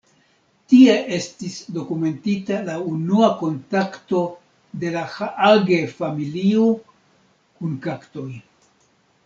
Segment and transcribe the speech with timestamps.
[0.71, 4.23] Tie estis dokumentita la unua kontakto
[4.85, 6.67] de la Haage-familio
[7.61, 8.29] kun kaktoj.